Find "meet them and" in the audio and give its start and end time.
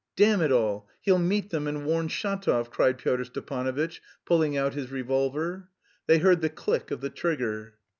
1.19-1.85